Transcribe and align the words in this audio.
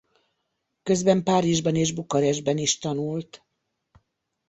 Közben 0.83 1.23
Párizsban 1.23 1.75
és 1.75 1.91
Bukarestben 1.93 2.57
is 2.57 2.77
tanult. 2.77 3.45